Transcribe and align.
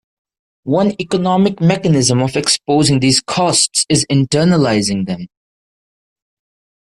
One 0.63 0.99
economic 0.99 1.61
mechanism 1.61 2.23
of 2.23 2.35
exposing 2.35 3.01
these 3.01 3.21
costs 3.21 3.85
is 3.87 4.03
internalizing 4.11 5.05
them. 5.05 5.27